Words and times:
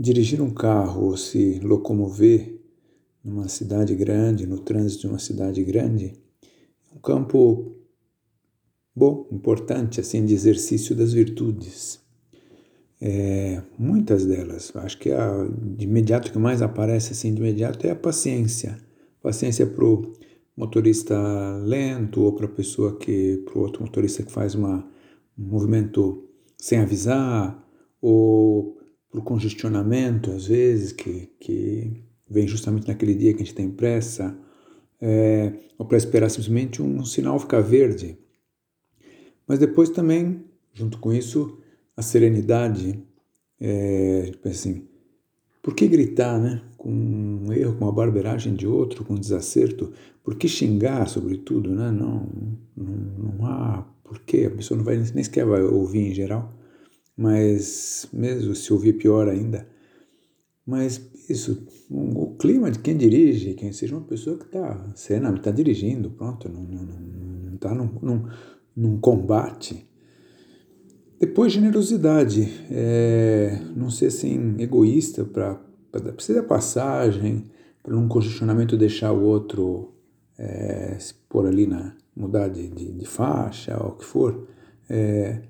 dirigir 0.00 0.40
um 0.40 0.48
carro 0.48 1.08
ou 1.08 1.16
se 1.16 1.60
locomover 1.60 2.58
numa 3.22 3.48
cidade 3.48 3.94
grande, 3.94 4.46
no 4.46 4.58
trânsito 4.58 5.02
de 5.02 5.08
uma 5.08 5.18
cidade 5.18 5.62
grande, 5.62 6.14
é 6.90 6.96
um 6.96 7.00
campo 7.00 7.76
bom, 8.96 9.28
importante, 9.30 10.00
assim, 10.00 10.24
de 10.24 10.32
exercício 10.32 10.96
das 10.96 11.12
virtudes. 11.12 12.00
É, 12.98 13.62
muitas 13.78 14.24
delas, 14.24 14.72
acho 14.74 14.98
que 14.98 15.10
a 15.10 15.46
de 15.76 15.84
imediato 15.84 16.32
que 16.32 16.38
mais 16.38 16.62
aparece 16.62 17.12
assim 17.12 17.32
de 17.34 17.40
imediato 17.40 17.86
é 17.86 17.90
a 17.90 17.96
paciência. 17.96 18.78
Paciência 19.22 19.66
para 19.66 19.84
o 19.84 20.14
motorista 20.56 21.14
lento 21.62 22.22
ou 22.22 22.32
para 22.32 22.46
a 22.46 22.50
pessoa 22.50 22.96
que, 22.96 23.42
para 23.44 23.58
o 23.58 23.62
outro 23.62 23.82
motorista 23.82 24.22
que 24.22 24.32
faz 24.32 24.54
uma, 24.54 24.78
um 25.38 25.44
movimento 25.44 26.24
sem 26.58 26.78
avisar, 26.78 27.66
ou 28.00 28.79
o 29.12 29.22
congestionamento, 29.22 30.30
às 30.30 30.46
vezes, 30.46 30.92
que, 30.92 31.28
que 31.40 32.04
vem 32.28 32.46
justamente 32.46 32.88
naquele 32.88 33.14
dia 33.14 33.32
que 33.32 33.42
a 33.42 33.44
gente 33.44 33.54
tem 33.54 33.70
pressa, 33.70 34.36
é, 35.00 35.52
ou 35.78 35.86
para 35.86 35.98
esperar 35.98 36.28
simplesmente 36.28 36.82
um 36.82 37.04
sinal 37.04 37.38
ficar 37.38 37.60
verde. 37.60 38.18
Mas 39.46 39.58
depois 39.58 39.90
também, 39.90 40.44
junto 40.72 40.98
com 40.98 41.12
isso, 41.12 41.58
a 41.96 42.02
serenidade, 42.02 43.02
é, 43.60 44.32
assim, 44.44 44.86
por 45.62 45.74
que 45.74 45.88
gritar, 45.88 46.38
né? 46.38 46.62
Com 46.76 46.90
um 46.90 47.52
erro, 47.52 47.76
com 47.76 47.84
uma 47.84 47.92
barberagem 47.92 48.54
de 48.54 48.66
outro, 48.66 49.04
com 49.04 49.14
um 49.14 49.18
desacerto? 49.18 49.92
Por 50.22 50.36
que 50.36 50.48
xingar, 50.48 51.06
sobretudo, 51.08 51.70
né? 51.70 51.90
Não, 51.90 52.26
não, 52.76 52.94
não 53.18 53.46
há 53.46 53.86
porquê, 54.04 54.48
a 54.52 54.56
pessoa 54.56 54.78
não 54.78 54.84
vai 54.84 54.96
nem 54.96 55.22
sequer 55.22 55.44
vai 55.44 55.62
ouvir 55.62 56.10
em 56.10 56.14
geral, 56.14 56.52
mas 57.20 58.08
mesmo 58.10 58.54
se 58.54 58.72
ouvir 58.72 58.94
pior 58.94 59.28
ainda. 59.28 59.66
Mas 60.64 60.98
isso, 61.28 61.66
o 61.90 62.34
clima 62.38 62.70
de 62.70 62.78
quem 62.78 62.96
dirige, 62.96 63.52
quem 63.52 63.72
seja 63.72 63.94
uma 63.94 64.06
pessoa 64.06 64.38
que 64.38 64.46
está 64.46 64.90
cena, 64.94 65.30
está 65.34 65.50
dirigindo, 65.50 66.10
pronto, 66.10 66.48
não 66.48 67.54
está 67.54 67.74
num, 67.74 67.90
num, 68.00 68.28
num 68.74 68.98
combate. 68.98 69.86
Depois, 71.18 71.52
generosidade, 71.52 72.50
é, 72.70 73.60
não 73.76 73.90
ser 73.90 74.06
assim 74.06 74.56
egoísta 74.58 75.22
para 75.22 75.60
precisa 76.14 76.40
da 76.40 76.48
passagem, 76.48 77.50
para 77.82 77.94
num 77.94 78.08
congestionamento 78.08 78.78
deixar 78.78 79.12
o 79.12 79.24
outro 79.24 79.92
é, 80.38 80.96
se 80.98 81.12
pôr 81.28 81.46
ali 81.46 81.66
na 81.66 81.94
mudar 82.16 82.48
de, 82.48 82.66
de, 82.68 82.92
de 82.92 83.04
faixa 83.04 83.76
ou 83.78 83.90
o 83.90 83.96
que 83.96 84.06
for. 84.06 84.48
É, 84.88 85.42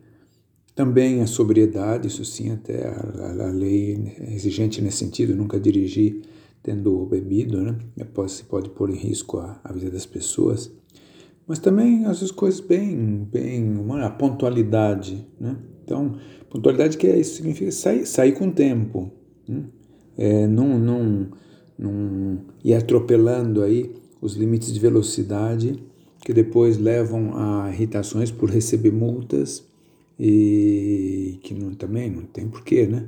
também 0.80 1.20
a 1.20 1.26
sobriedade, 1.26 2.08
isso 2.08 2.24
sim, 2.24 2.52
até 2.52 2.88
a, 2.88 3.48
a, 3.48 3.50
lei 3.50 4.14
é 4.18 4.32
exigente 4.32 4.80
nesse 4.80 4.96
sentido, 4.96 5.36
nunca 5.36 5.60
dirigir 5.60 6.22
tendo 6.62 7.04
bebido, 7.04 7.60
né? 7.60 7.76
Pode, 8.14 8.42
pode 8.44 8.70
pôr 8.70 8.88
em 8.88 8.96
risco 8.96 9.36
a, 9.36 9.60
a 9.62 9.74
vida 9.74 9.90
das 9.90 10.06
pessoas. 10.06 10.72
Mas 11.46 11.58
também 11.58 12.06
as 12.06 12.30
coisas 12.30 12.60
bem, 12.60 13.28
bem, 13.30 13.76
uma 13.76 14.06
a 14.06 14.08
pontualidade, 14.08 15.28
né? 15.38 15.54
Então, 15.84 16.16
pontualidade 16.48 16.96
que 16.96 17.06
é 17.06 17.20
isso 17.20 17.34
significa 17.34 17.70
sair, 17.70 18.06
sair 18.06 18.32
com 18.32 18.50
tempo, 18.50 19.12
né? 19.46 19.64
é, 20.16 20.46
não, 20.46 20.78
não, 20.78 21.28
não 21.78 22.38
ir 22.64 22.72
atropelando 22.72 23.62
aí 23.62 23.94
os 24.18 24.34
limites 24.34 24.72
de 24.72 24.80
velocidade 24.80 25.78
que 26.24 26.32
depois 26.32 26.78
levam 26.78 27.36
a 27.36 27.70
irritações 27.70 28.30
por 28.30 28.48
receber 28.48 28.92
multas 28.92 29.68
e 30.22 31.38
que 31.42 31.54
não, 31.54 31.72
também 31.72 32.10
não 32.10 32.24
tem 32.24 32.46
porquê, 32.46 32.86
né? 32.86 33.06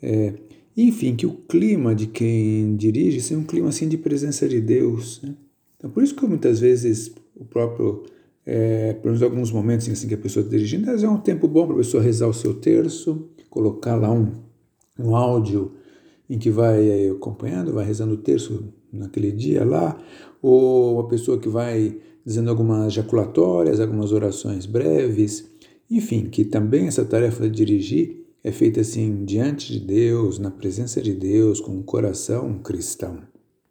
É, 0.00 0.34
enfim, 0.76 1.16
que 1.16 1.26
o 1.26 1.32
clima 1.32 1.92
de 1.92 2.06
quem 2.06 2.76
dirige 2.76 3.20
seja 3.20 3.40
um 3.40 3.44
clima 3.44 3.68
assim 3.68 3.88
de 3.88 3.98
presença 3.98 4.48
de 4.48 4.60
Deus. 4.60 5.20
Né? 5.22 5.34
Então, 5.76 5.90
por 5.90 6.04
isso 6.04 6.14
que 6.14 6.24
muitas 6.24 6.60
vezes 6.60 7.12
o 7.34 7.44
próprio, 7.44 8.04
é, 8.44 8.94
menos 9.04 9.22
alguns 9.24 9.50
momentos 9.50 9.88
assim 9.88 10.06
que 10.06 10.14
a 10.14 10.18
pessoa 10.18 10.44
está 10.44 10.56
dirigindo, 10.56 10.88
é 10.88 11.08
um 11.08 11.18
tempo 11.18 11.48
bom 11.48 11.66
para 11.66 11.74
a 11.74 11.78
pessoa 11.78 12.00
rezar 12.00 12.28
o 12.28 12.34
seu 12.34 12.54
terço, 12.54 13.28
colocar 13.50 13.96
lá 13.96 14.12
um, 14.12 14.30
um 14.96 15.16
áudio 15.16 15.72
em 16.30 16.38
que 16.38 16.50
vai 16.50 17.08
acompanhando, 17.08 17.72
vai 17.72 17.84
rezando 17.84 18.14
o 18.14 18.18
terço 18.18 18.72
naquele 18.92 19.32
dia 19.32 19.64
lá, 19.64 19.98
ou 20.40 20.94
uma 20.94 21.08
pessoa 21.08 21.38
que 21.38 21.48
vai 21.48 21.96
dizendo 22.24 22.50
algumas 22.50 22.92
jaculatórias, 22.92 23.80
algumas 23.80 24.12
orações 24.12 24.66
breves, 24.66 25.55
enfim, 25.90 26.26
que 26.26 26.44
também 26.44 26.86
essa 26.86 27.04
tarefa 27.04 27.48
de 27.48 27.64
dirigir 27.64 28.26
é 28.42 28.52
feita 28.52 28.80
assim 28.80 29.24
diante 29.24 29.72
de 29.72 29.80
Deus, 29.80 30.38
na 30.38 30.50
presença 30.50 31.00
de 31.02 31.12
Deus, 31.12 31.60
com 31.60 31.78
o 31.78 31.82
coração 31.82 32.58
cristão. 32.58 33.22